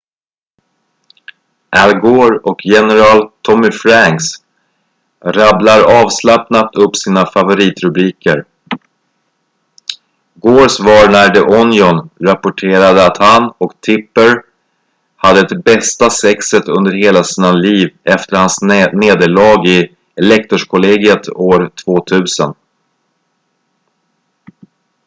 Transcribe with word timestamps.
al 1.69 1.93
gore 1.99 2.37
och 2.39 2.61
general 2.65 3.31
tommy 3.41 3.71
franks 3.71 4.25
rabblar 5.25 6.01
avslappnat 6.03 6.75
upp 6.75 6.95
sina 6.95 7.25
favoritrubriker 7.25 8.45
gores 10.35 10.79
var 10.79 11.11
när 11.11 11.29
the 11.29 11.41
onion 11.41 12.09
rapporterade 12.19 13.05
att 13.05 13.17
han 13.17 13.53
och 13.57 13.73
tipper 13.79 14.43
hade 15.15 15.41
det 15.47 15.63
bästa 15.63 16.09
sexet 16.09 16.67
under 16.67 16.91
hela 16.91 17.23
sina 17.23 17.51
liv 17.51 17.93
efter 18.03 18.37
hans 18.37 18.61
nederlag 18.61 19.67
i 19.69 19.95
elektorskollegiet 20.15 21.29
år 21.29 21.71
2000 21.85 22.53